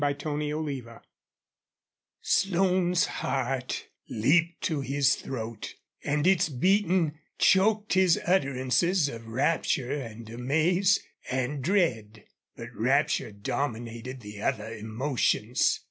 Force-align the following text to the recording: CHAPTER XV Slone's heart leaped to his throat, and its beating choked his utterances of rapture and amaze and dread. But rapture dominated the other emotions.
CHAPTER 0.03 0.49
XV 0.49 0.81
Slone's 2.23 3.05
heart 3.05 3.85
leaped 4.09 4.61
to 4.61 4.81
his 4.81 5.13
throat, 5.13 5.75
and 6.03 6.25
its 6.25 6.49
beating 6.49 7.19
choked 7.37 7.93
his 7.93 8.19
utterances 8.25 9.07
of 9.09 9.27
rapture 9.27 9.91
and 9.93 10.27
amaze 10.27 11.01
and 11.29 11.63
dread. 11.63 12.23
But 12.55 12.69
rapture 12.73 13.31
dominated 13.31 14.21
the 14.21 14.41
other 14.41 14.73
emotions. 14.73 15.79